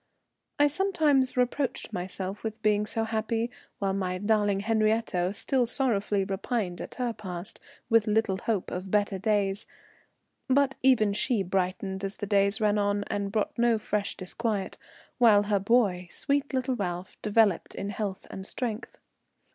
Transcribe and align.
I 0.57 0.65
sometimes 0.65 1.37
reproached 1.37 1.93
myself 1.93 2.43
with 2.43 2.63
being 2.63 2.87
so 2.87 3.03
happy, 3.03 3.51
while 3.77 3.93
my 3.93 4.17
darling 4.17 4.61
Henriette 4.61 5.35
still 5.35 5.67
sorrowfully 5.67 6.23
repined 6.23 6.81
at 6.81 6.95
her 6.95 7.13
past, 7.13 7.59
with 7.87 8.07
little 8.07 8.37
hope 8.39 8.71
of 8.71 8.89
better 8.89 9.19
days. 9.19 9.67
But 10.47 10.73
even 10.81 11.13
she 11.13 11.43
brightened 11.43 12.03
as 12.03 12.17
the 12.17 12.25
days 12.25 12.59
ran 12.59 12.79
on 12.79 13.03
and 13.11 13.31
brought 13.31 13.55
no 13.59 13.77
fresh 13.77 14.17
disquiet, 14.17 14.79
while 15.19 15.43
her 15.43 15.59
boy, 15.59 16.07
sweet 16.09 16.51
little 16.51 16.75
Ralph, 16.75 17.21
developed 17.21 17.75
in 17.75 17.89
health 17.91 18.25
and 18.31 18.43
strength. 18.43 18.97